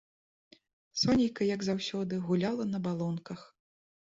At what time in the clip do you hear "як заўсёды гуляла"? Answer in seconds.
1.55-2.63